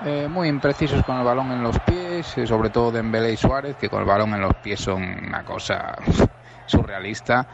eh, 0.06 0.30
muy 0.30 0.48
imprecisos 0.48 1.04
con 1.04 1.18
el 1.18 1.26
balón 1.26 1.52
en 1.52 1.62
los 1.62 1.78
pies, 1.80 2.38
eh, 2.38 2.48
sobre 2.48 2.70
todo 2.70 2.92
Dembélé 2.92 3.34
y 3.34 3.38
Suárez, 3.38 3.76
que 3.76 3.90
con 3.90 4.00
el 4.00 4.08
balón 4.08 4.34
en 4.34 4.42
los 4.42 4.56
pies 4.56 4.80
son 4.80 5.04
una 5.04 5.44
cosa 5.44 5.96
surrealista 6.66 7.46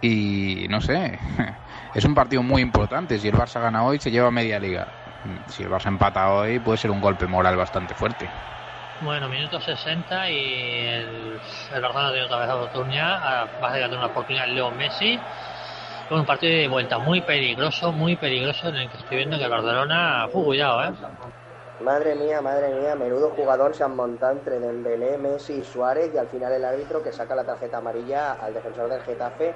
y 0.00 0.66
no 0.68 0.80
sé, 0.80 1.18
es 1.94 2.04
un 2.04 2.14
partido 2.14 2.42
muy 2.42 2.62
importante. 2.62 3.18
Si 3.18 3.28
el 3.28 3.34
Barça 3.34 3.60
gana 3.60 3.84
hoy, 3.84 3.98
se 3.98 4.10
lleva 4.10 4.30
media 4.30 4.58
liga. 4.58 4.88
Si 5.48 5.62
el 5.62 5.70
Barça 5.70 5.88
empata 5.88 6.30
hoy, 6.32 6.58
puede 6.58 6.78
ser 6.78 6.90
un 6.90 7.00
golpe 7.00 7.26
moral 7.26 7.56
bastante 7.56 7.94
fuerte. 7.94 8.28
Bueno, 9.00 9.28
minuto 9.28 9.60
60 9.60 10.30
y 10.30 10.86
el, 10.86 11.40
el 11.74 11.82
Barcelona 11.82 12.10
tiene 12.10 12.24
otra 12.24 12.38
vez 12.38 12.48
la 12.48 12.56
oportunidad. 12.56 13.48
Va 13.62 13.68
a 13.68 13.72
tener 13.72 13.90
una 13.90 14.06
oportunidad 14.06 14.46
Leo 14.48 14.70
Messi. 14.70 15.18
Con 16.08 16.20
un 16.20 16.26
partido 16.26 16.56
de 16.56 16.68
vuelta 16.68 16.98
muy 16.98 17.20
peligroso, 17.20 17.90
muy 17.90 18.14
peligroso, 18.14 18.68
en 18.68 18.76
el 18.76 18.88
que 18.88 18.96
estoy 18.96 19.16
viendo 19.18 19.36
que 19.36 19.44
el 19.44 19.50
Barcelona. 19.50 20.28
Uh, 20.32 20.44
cuidado, 20.44 20.84
eh. 20.84 20.92
Madre 21.80 22.14
mía, 22.14 22.40
madre 22.40 22.72
mía, 22.74 22.94
menudo 22.94 23.30
jugador 23.30 23.74
se 23.74 23.84
han 23.84 23.96
montado 23.96 24.32
entre 24.32 24.60
Dembélé, 24.60 25.18
Messi 25.18 25.54
y 25.54 25.64
Suárez 25.64 26.10
y 26.14 26.16
al 26.16 26.28
final 26.28 26.52
el 26.52 26.64
árbitro 26.64 27.02
que 27.02 27.12
saca 27.12 27.34
la 27.34 27.44
tarjeta 27.44 27.78
amarilla 27.78 28.32
al 28.34 28.54
defensor 28.54 28.88
del 28.88 29.02
Getafe 29.02 29.54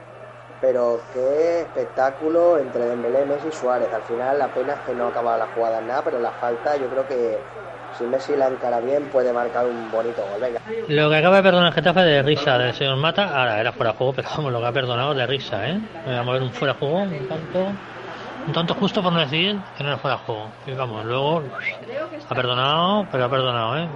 pero 0.61 1.01
qué 1.13 1.63
espectáculo 1.63 2.59
entre 2.59 2.85
Dembélé, 2.85 3.25
Messi 3.25 3.49
y 3.49 3.53
Suárez. 3.53 3.93
Al 3.93 4.03
final 4.03 4.39
la 4.39 4.49
pena 4.49 4.75
es 4.75 4.81
que 4.81 4.95
no 4.95 5.09
acaba 5.09 5.37
la 5.37 5.47
jugada 5.55 5.81
nada, 5.81 6.03
pero 6.05 6.21
la 6.21 6.31
falta 6.33 6.77
yo 6.77 6.87
creo 6.89 7.07
que 7.07 7.39
si 7.99 8.05
Messi 8.05 8.37
la 8.37 8.49
encara 8.49 8.81
bien 8.81 9.05
puede 9.07 9.33
marcar 9.33 9.67
un 9.67 9.91
bonito 9.91 10.23
gol. 10.23 10.41
Venga. 10.41 10.61
Lo 10.89 11.11
que 11.11 11.17
acaba 11.17 11.37
de 11.37 11.43
perdonar 11.43 11.69
el 11.69 11.75
Getafe 11.75 12.01
de 12.01 12.23
risa 12.23 12.59
del 12.59 12.75
señor 12.75 12.97
Mata, 12.97 13.25
ahora 13.25 13.61
era 13.61 13.73
fuera 13.73 13.93
de 13.93 13.99
juego, 13.99 14.13
pero 14.15 14.29
vamos, 14.37 14.53
lo 14.53 14.61
que 14.61 14.67
ha 14.67 14.73
perdonado 14.73 15.15
de 15.15 15.27
risa, 15.27 15.69
¿eh? 15.69 15.81
Vamos 16.07 16.29
a 16.29 16.33
ver 16.33 16.43
un 16.43 16.51
fuera 16.51 16.75
de 16.75 16.79
juego, 16.79 16.99
un 16.99 17.29
tanto, 17.29 17.59
un 18.47 18.53
tanto 18.53 18.75
justo 18.75 19.03
por 19.03 19.13
no 19.13 19.21
decir 19.21 19.59
que 19.77 19.83
no 19.83 19.91
era 19.91 19.99
fuera 19.99 20.17
de 20.19 20.23
juego. 20.25 20.47
Y 20.67 20.73
vamos, 20.73 21.05
luego 21.05 21.43
ha 22.29 22.35
perdonado, 22.35 23.07
pero 23.11 23.25
ha 23.25 23.31
perdonado, 23.31 23.79
¿eh? 23.79 23.89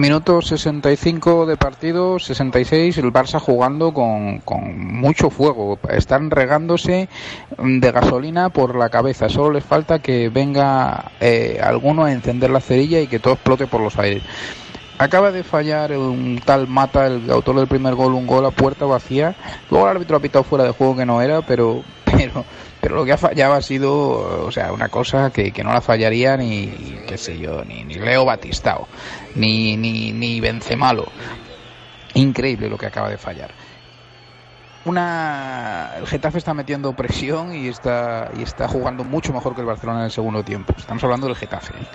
Minuto 0.00 0.40
65 0.40 1.44
de 1.44 1.58
partido, 1.58 2.18
66, 2.18 2.96
el 2.96 3.12
Barça 3.12 3.38
jugando 3.38 3.92
con, 3.92 4.38
con, 4.38 4.98
mucho 4.98 5.28
fuego. 5.28 5.78
Están 5.90 6.30
regándose 6.30 7.10
de 7.58 7.92
gasolina 7.92 8.48
por 8.48 8.76
la 8.76 8.88
cabeza. 8.88 9.28
Solo 9.28 9.50
les 9.50 9.62
falta 9.64 9.98
que 9.98 10.30
venga 10.30 11.12
eh, 11.20 11.60
alguno 11.62 12.04
a 12.04 12.12
encender 12.12 12.48
la 12.48 12.62
cerilla 12.62 12.98
y 12.98 13.08
que 13.08 13.18
todo 13.18 13.34
explote 13.34 13.66
por 13.66 13.82
los 13.82 13.98
aires. 13.98 14.22
Acaba 14.96 15.32
de 15.32 15.44
fallar 15.44 15.92
un 15.92 16.40
tal 16.46 16.66
Mata, 16.66 17.06
el 17.06 17.30
autor 17.30 17.56
del 17.56 17.68
primer 17.68 17.94
gol, 17.94 18.14
un 18.14 18.26
gol 18.26 18.46
a 18.46 18.52
puerta 18.52 18.86
vacía. 18.86 19.36
Luego 19.70 19.84
el 19.84 19.96
árbitro 19.96 20.16
ha 20.16 20.20
pitado 20.20 20.44
fuera 20.44 20.64
de 20.64 20.70
juego 20.70 20.96
que 20.96 21.04
no 21.04 21.20
era, 21.20 21.42
pero, 21.42 21.82
pero 22.06 22.46
pero 22.80 22.96
lo 22.96 23.04
que 23.04 23.12
ha 23.12 23.18
fallado 23.18 23.54
ha 23.54 23.62
sido, 23.62 24.46
o 24.46 24.50
sea, 24.50 24.72
una 24.72 24.88
cosa 24.88 25.30
que, 25.30 25.52
que 25.52 25.62
no 25.62 25.72
la 25.72 25.80
fallaría 25.80 26.36
ni, 26.36 26.68
qué 27.06 27.18
sé 27.18 27.38
yo, 27.38 27.64
ni, 27.64 27.84
ni 27.84 27.94
Leo 27.94 28.24
Batistao, 28.24 28.88
ni, 29.34 29.76
ni, 29.76 30.12
ni 30.12 30.40
Benzemalo. 30.40 31.06
Increíble 32.14 32.68
lo 32.68 32.78
que 32.78 32.86
acaba 32.86 33.10
de 33.10 33.18
fallar. 33.18 33.50
Una, 34.86 35.92
el 35.98 36.06
Getafe 36.06 36.38
está 36.38 36.54
metiendo 36.54 36.94
presión 36.94 37.54
y 37.54 37.68
está, 37.68 38.30
y 38.38 38.42
está 38.42 38.66
jugando 38.66 39.04
mucho 39.04 39.32
mejor 39.32 39.54
que 39.54 39.60
el 39.60 39.66
Barcelona 39.66 40.00
en 40.00 40.04
el 40.06 40.10
segundo 40.10 40.42
tiempo. 40.42 40.74
Estamos 40.76 41.04
hablando 41.04 41.26
del 41.26 41.36
Getafe. 41.36 41.74
¿eh? 41.74 41.86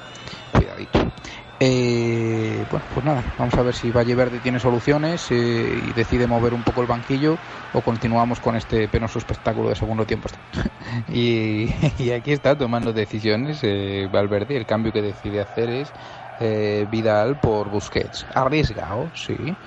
Cuidadito. 0.51 1.12
Eh, 1.60 2.66
bueno, 2.70 2.86
pues 2.94 3.06
nada, 3.06 3.24
vamos 3.38 3.54
a 3.54 3.64
ver 3.64 3.74
si 3.74 3.90
Valle 3.90 4.14
Verde 4.14 4.42
tiene 4.42 4.60
soluciones 4.60 5.32
eh, 5.32 5.80
y 5.84 5.94
decide 5.94 6.28
mover 6.28 6.54
un 6.54 6.64
poco 6.64 6.82
el 6.82 6.88
banquillo 6.88 7.40
o 7.72 7.82
continuamos 7.82 8.42
con 8.42 8.58
este 8.58 8.90
penoso 8.90 9.20
espectáculo 9.20 9.70
de 9.70 9.76
segundo 9.76 10.06
tiempo. 10.06 10.28
y, 11.08 11.70
aquí 12.12 12.32
está 12.32 12.58
tomando 12.58 12.94
decisiones 12.94 13.60
eh, 13.64 14.08
Valverde. 14.12 14.58
El 14.58 14.66
cambio 14.66 14.92
que 14.92 15.02
decide 15.02 15.40
hacer 15.40 15.70
es 15.70 15.94
eh, 16.38 16.86
Vidal 16.90 17.38
por 17.38 17.70
Busquets. 17.70 18.26
Arriesgado, 18.34 19.12
sí. 19.14 19.58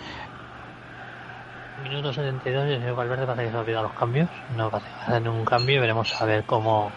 Minuto 1.82 2.12
72 2.12 2.68
y 2.68 2.73
el 2.73 2.80
señor 2.80 2.97
Valverde 2.97 3.26
parece 3.26 3.44
que 3.44 3.50
se 3.50 3.56
ha 3.56 3.61
olvidado 3.61 3.85
los 3.85 3.92
cambios. 3.92 4.28
No 4.56 4.70
parece 4.70 4.90
que 4.90 5.02
hacer 5.02 5.23
ningún 5.23 5.44
cambio. 5.44 5.80
Veremos 5.80 6.20
a 6.20 6.25
ver 6.25 6.44
cómo 6.44 6.90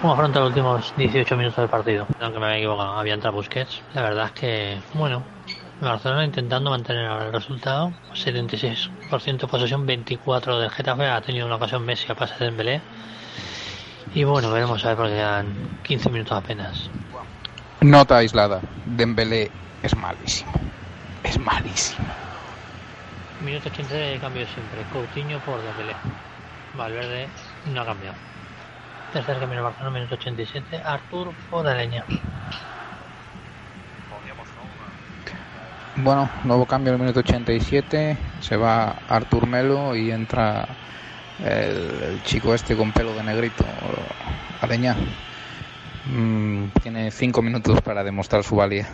cómo 0.00 0.12
afronta 0.12 0.40
los 0.40 0.48
últimos 0.48 0.92
18 0.96 1.36
minutos 1.36 1.56
del 1.58 1.68
partido. 1.68 2.06
Aunque 2.20 2.38
me 2.38 2.46
había 2.46 2.58
equivocado, 2.58 2.98
había 2.98 3.14
entrado 3.14 3.36
Busquets. 3.36 3.82
La 3.94 4.02
verdad 4.02 4.26
es 4.26 4.32
que, 4.32 4.78
bueno, 4.94 5.22
Barcelona 5.80 6.24
intentando 6.24 6.70
mantener 6.70 7.10
el 7.10 7.32
resultado. 7.32 7.92
76% 8.14 9.48
posesión, 9.48 9.86
24 9.86 10.58
del 10.58 10.70
Getafe. 10.70 11.06
Ha 11.06 11.20
tenido 11.20 11.46
una 11.46 11.56
ocasión 11.56 11.84
Messi 11.84 12.10
a 12.10 12.14
pase 12.14 12.34
de 12.38 12.46
Dembélé. 12.46 12.80
Y 14.14 14.24
bueno, 14.24 14.50
veremos 14.50 14.84
a 14.84 14.88
ver 14.88 14.96
porque 14.96 15.14
quedan 15.14 15.78
15 15.82 16.10
minutos 16.10 16.38
apenas. 16.38 16.90
Nota 17.80 18.18
aislada. 18.18 18.60
Dembélé 18.86 19.50
es 19.82 19.94
malísimo. 19.96 20.52
Es 21.22 21.38
malísimo. 21.38 22.25
Minuto 23.40 23.70
15 23.70 23.94
de 23.94 24.18
cambio 24.18 24.46
siempre. 24.46 24.82
Coutinho 24.92 25.38
por 25.40 25.60
Dembélé. 25.62 25.94
Valverde 26.76 27.28
no 27.72 27.80
ha 27.80 27.84
cambiado. 27.84 28.16
Tercer 29.12 29.38
camino 29.38 29.62
Barcelona, 29.62 29.90
minuto 29.90 30.14
87. 30.14 30.82
Artur 30.84 31.32
Leña. 31.76 32.04
Bueno, 35.96 36.28
nuevo 36.44 36.66
cambio 36.66 36.92
en 36.92 36.96
el 36.96 37.00
minuto 37.00 37.20
87. 37.20 38.16
Se 38.40 38.56
va 38.56 38.96
Artur 39.08 39.46
Melo 39.46 39.96
y 39.96 40.10
entra 40.10 40.66
el, 41.38 42.02
el 42.02 42.22
chico 42.22 42.54
este 42.54 42.76
con 42.76 42.92
pelo 42.92 43.14
de 43.14 43.22
negrito, 43.22 43.64
Aleña. 44.60 44.96
Mm, 46.06 46.66
tiene 46.82 47.10
cinco 47.10 47.42
minutos 47.42 47.80
para 47.80 48.04
demostrar 48.04 48.44
su 48.44 48.56
valía. 48.56 48.88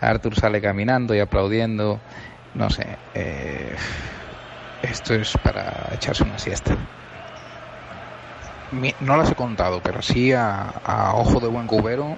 Artur 0.00 0.34
sale 0.34 0.60
caminando 0.60 1.14
y 1.14 1.20
aplaudiendo. 1.20 2.00
No 2.54 2.70
sé. 2.70 2.86
Eh, 3.14 3.74
esto 4.82 5.14
es 5.14 5.32
para 5.42 5.90
echarse 5.94 6.22
una 6.22 6.38
siesta 6.38 6.76
no 9.00 9.16
las 9.16 9.30
he 9.30 9.34
contado, 9.34 9.80
pero 9.82 10.02
sí 10.02 10.32
a, 10.32 11.12
ojo 11.14 11.40
de 11.40 11.48
buen 11.48 11.66
cubero. 11.66 12.16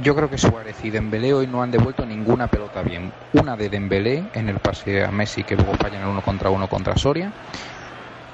Yo 0.00 0.14
creo 0.14 0.30
que 0.30 0.38
Suárez 0.38 0.76
y 0.84 0.90
Dembélé 0.90 1.34
hoy 1.34 1.46
no 1.48 1.62
han 1.62 1.72
devuelto 1.72 2.06
ninguna 2.06 2.46
pelota 2.46 2.82
bien. 2.82 3.10
Una 3.32 3.56
de 3.56 3.68
Dembélé 3.68 4.24
en 4.32 4.48
el 4.48 4.58
pase 4.60 5.02
a 5.02 5.10
Messi 5.10 5.42
que 5.42 5.56
luego 5.56 5.74
falla 5.74 5.96
en 5.96 6.02
el 6.04 6.08
uno 6.08 6.22
contra 6.22 6.50
uno 6.50 6.68
contra 6.68 6.96
Soria. 6.96 7.32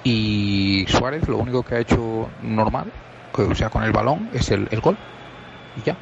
Y 0.03 0.85
Suárez 0.89 1.27
lo 1.27 1.39
único 1.39 1.63
que 1.63 1.77
ha 1.77 1.81
hecho 1.81 2.29
normal, 2.43 2.93
o 3.33 3.55
sea, 3.55 3.71
con 3.71 3.83
el 3.83 3.93
balón, 3.93 4.29
es 4.35 4.51
el, 4.51 4.69
el 4.71 4.81
gol. 4.81 4.97
Y 5.79 5.87
ya. 5.87 5.97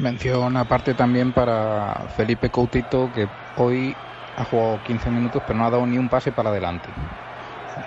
Mención 0.00 0.56
aparte 0.56 0.94
también 0.94 1.32
para 1.32 1.94
Felipe 2.16 2.48
Coutito, 2.48 3.10
que 3.12 3.28
hoy 3.56 3.94
ha 4.38 4.44
jugado 4.44 4.80
15 4.86 5.10
minutos, 5.10 5.42
pero 5.46 5.58
no 5.58 5.66
ha 5.66 5.70
dado 5.70 5.86
ni 5.86 5.98
un 5.98 6.08
pase 6.08 6.32
para 6.32 6.48
adelante. 6.48 6.88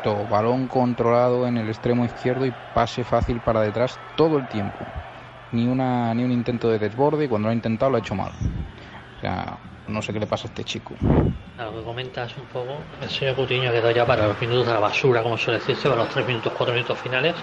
Todo, 0.03 0.27
balón 0.27 0.67
controlado 0.67 1.47
en 1.47 1.57
el 1.57 1.69
extremo 1.69 2.05
izquierdo 2.05 2.45
y 2.45 2.53
pase 2.75 3.03
fácil 3.03 3.39
para 3.39 3.61
detrás 3.61 3.99
todo 4.15 4.37
el 4.37 4.47
tiempo. 4.47 4.77
Ni, 5.51 5.67
una, 5.67 6.13
ni 6.13 6.23
un 6.23 6.31
intento 6.31 6.69
de 6.69 6.77
desborde 6.77 7.25
y 7.25 7.27
cuando 7.27 7.47
lo 7.47 7.51
ha 7.51 7.55
intentado 7.55 7.89
lo 7.89 7.97
ha 7.97 8.01
hecho 8.01 8.13
mal. 8.13 8.31
O 9.17 9.21
sea, 9.21 9.57
no 9.87 10.01
sé 10.03 10.13
qué 10.13 10.19
le 10.19 10.27
pasa 10.27 10.45
a 10.45 10.49
este 10.49 10.63
chico. 10.63 10.93
A 11.55 11.65
comentas 11.83 12.35
un 12.35 12.45
poco, 12.45 12.79
el 12.99 13.09
señor 13.11 13.35
Cutiño 13.35 13.71
quedó 13.71 13.91
ya 13.91 14.07
para 14.07 14.25
los 14.25 14.41
minutos 14.41 14.65
de 14.65 14.73
la 14.73 14.79
basura, 14.79 15.21
como 15.21 15.37
suele 15.37 15.59
decirse, 15.59 15.87
para 15.87 16.01
los 16.01 16.09
3 16.09 16.25
minutos, 16.25 16.51
4 16.57 16.73
minutos 16.73 16.97
finales. 16.97 17.35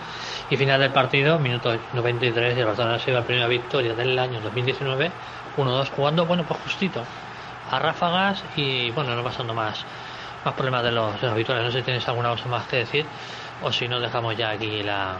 Y 0.50 0.56
final 0.56 0.80
del 0.80 0.90
partido, 0.90 1.38
minutos 1.38 1.78
93, 1.92 2.56
y 2.56 2.60
el 2.60 2.66
Barcelona 2.66 2.98
se 2.98 3.12
la 3.12 3.22
primera 3.22 3.46
victoria 3.46 3.94
del 3.94 4.18
año 4.18 4.40
2019, 4.40 5.12
1-2, 5.56 5.90
jugando, 5.90 6.26
bueno, 6.26 6.42
pues 6.42 6.58
justito, 6.64 7.04
a 7.70 7.78
ráfagas 7.78 8.42
y, 8.56 8.90
bueno, 8.90 9.14
no 9.14 9.22
pasando 9.22 9.54
más, 9.54 9.84
más 10.44 10.54
problemas 10.54 10.82
de 10.82 10.90
los, 10.90 11.20
de 11.20 11.28
habituales. 11.28 11.64
No 11.64 11.70
sé 11.70 11.78
si 11.78 11.84
tienes 11.84 12.08
alguna 12.08 12.30
cosa 12.30 12.48
más 12.48 12.66
que 12.66 12.78
decir, 12.78 13.06
o 13.62 13.70
si 13.70 13.86
no, 13.86 14.00
dejamos 14.00 14.36
ya 14.36 14.50
aquí 14.50 14.82
la 14.82 15.18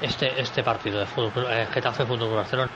este 0.00 0.40
este 0.40 0.62
partido 0.62 0.98
de 0.98 1.04
fútbol, 1.04 1.46
eh, 1.50 1.66
Getafe 1.74 2.06
Fútbol 2.06 2.36
Barcelona. 2.36 2.70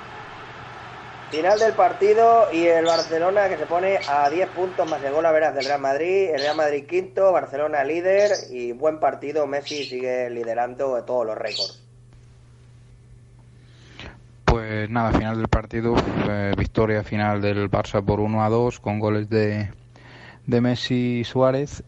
Final 1.34 1.58
del 1.58 1.72
partido 1.72 2.46
y 2.52 2.66
el 2.66 2.84
Barcelona 2.84 3.48
que 3.48 3.56
se 3.56 3.66
pone 3.66 3.98
a 4.08 4.30
10 4.30 4.50
puntos 4.50 4.88
más 4.88 5.02
de 5.02 5.10
gol 5.10 5.26
a 5.26 5.32
veras 5.32 5.52
del 5.52 5.64
Real 5.64 5.80
Madrid. 5.80 6.30
El 6.32 6.40
Real 6.40 6.56
Madrid 6.56 6.86
quinto, 6.86 7.32
Barcelona 7.32 7.82
líder 7.82 8.30
y 8.52 8.70
buen 8.70 9.00
partido. 9.00 9.44
Messi 9.44 9.82
sigue 9.82 10.30
liderando 10.30 11.02
todos 11.02 11.26
los 11.26 11.36
récords. 11.36 11.82
Pues 14.44 14.88
nada, 14.88 15.10
final 15.10 15.36
del 15.36 15.48
partido, 15.48 15.96
eh, 16.28 16.52
victoria 16.56 17.02
final 17.02 17.42
del 17.42 17.68
Barça 17.68 18.00
por 18.04 18.20
1 18.20 18.44
a 18.44 18.48
2 18.48 18.78
con 18.78 19.00
goles 19.00 19.28
de, 19.28 19.72
de 20.46 20.60
Messi 20.60 21.24
Suárez. 21.24 21.82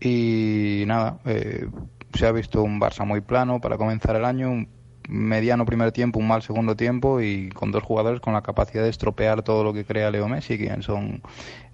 Y 0.00 0.84
nada, 0.86 1.18
eh, 1.26 1.68
se 2.14 2.26
ha 2.26 2.32
visto 2.32 2.62
un 2.62 2.80
Barça 2.80 3.04
muy 3.04 3.20
plano 3.20 3.60
para 3.60 3.76
comenzar 3.76 4.16
el 4.16 4.24
año, 4.24 4.66
mediano 5.08 5.66
primer 5.66 5.92
tiempo, 5.92 6.18
un 6.18 6.28
mal 6.28 6.42
segundo 6.42 6.76
tiempo 6.76 7.20
y 7.20 7.50
con 7.50 7.70
dos 7.70 7.82
jugadores 7.82 8.20
con 8.20 8.32
la 8.32 8.42
capacidad 8.42 8.82
de 8.82 8.90
estropear 8.90 9.42
todo 9.42 9.64
lo 9.64 9.72
que 9.72 9.84
crea 9.84 10.10
Leo 10.10 10.28
Messi, 10.28 10.58
quien 10.58 10.82
son 10.82 11.22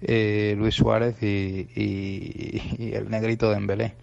eh, 0.01 0.55
Luis 0.57 0.75
Suárez 0.75 1.21
y, 1.21 1.67
y, 1.75 2.93
el 2.93 3.09
negrito 3.09 3.49
de 3.49 3.57
Embelé. 3.57 3.95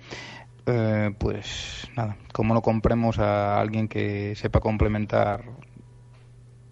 Eh, 0.66 1.14
pues 1.18 1.88
nada, 1.96 2.16
como 2.32 2.54
no 2.54 2.62
compremos 2.62 3.18
a 3.18 3.60
alguien 3.60 3.88
que 3.88 4.34
sepa 4.36 4.60
complementar 4.60 5.44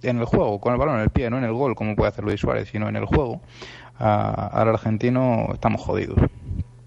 en 0.03 0.19
el 0.19 0.25
juego, 0.25 0.61
con 0.61 0.73
el 0.73 0.79
balón 0.79 0.97
en 0.97 1.03
el 1.03 1.11
pie, 1.11 1.31
no 1.31 1.39
en 1.39 1.45
el 1.45 1.53
gol, 1.53 1.75
como 1.75 1.97
puede 1.97 2.11
hacer 2.11 2.25
Luis 2.25 2.41
Suárez, 2.41 2.69
sino 2.71 2.89
en 2.89 2.97
el 2.97 3.07
juego, 3.07 3.41
al 3.99 4.69
argentino 4.69 5.49
estamos 5.53 5.81
jodidos. 5.81 6.19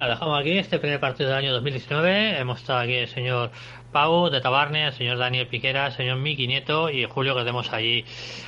La 0.02 0.08
dejamos 0.08 0.40
aquí, 0.40 0.58
este 0.58 0.80
primer 0.80 1.00
partido 1.00 1.30
del 1.30 1.38
año 1.38 1.54
2019. 1.54 2.40
Hemos 2.40 2.60
estado 2.60 2.80
aquí 2.80 2.96
el 2.96 3.08
señor 3.08 3.52
Pau 3.92 4.32
de 4.32 4.42
Tabarne, 4.42 4.88
el 4.88 4.94
señor 4.94 5.20
Daniel 5.20 5.46
Piquera, 5.46 5.86
el 5.86 5.92
señor 5.92 6.18
Miki 6.18 6.48
Nieto 6.48 6.90
y 6.90 7.06
Julio 7.06 7.36
que 7.36 7.42
tenemos 7.42 7.72
allí, 7.72 8.04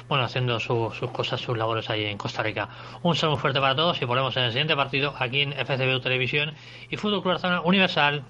bueno, 0.10 0.24
haciendo 0.24 0.60
su, 0.60 0.92
sus 0.98 1.12
cosas, 1.12 1.40
sus 1.40 1.56
labores 1.56 1.92
allí 1.92 2.06
en 2.06 2.18
Costa 2.18 2.42
Rica. 2.42 2.70
Un 3.04 3.16
saludo 3.16 3.38
fuerte 3.38 3.60
para 3.60 3.76
todos 3.76 4.02
y 4.02 4.06
volvemos 4.06 4.36
en 4.36 4.46
el 4.46 4.50
siguiente 4.50 4.76
partido 4.76 5.14
aquí 5.20 5.42
en 5.42 5.54
FCBU 5.54 6.00
Televisión 6.00 6.56
y 6.90 6.98
Fútbol 6.98 7.22
Club 7.22 7.62
Universal. 7.66 8.24